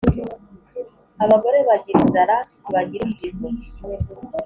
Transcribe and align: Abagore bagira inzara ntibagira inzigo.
Abagore 1.23 1.57
bagira 1.67 1.99
inzara 2.05 2.35
ntibagira 2.61 3.03
inzigo. 3.07 3.45